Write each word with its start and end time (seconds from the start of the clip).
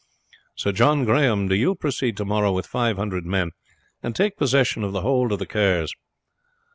Sir 0.55 0.71
John 0.71 1.05
Grahame, 1.05 1.47
do 1.47 1.53
you 1.53 1.75
proceed 1.75 2.17
tomorrow 2.17 2.51
with 2.51 2.65
five 2.65 2.97
hundred 2.97 3.23
men 3.23 3.51
and 4.01 4.15
take 4.15 4.35
possession 4.35 4.83
of 4.83 4.93
the 4.93 5.01
hold 5.01 5.31
of 5.31 5.37
the 5.37 5.45
Kerrs. 5.45 5.91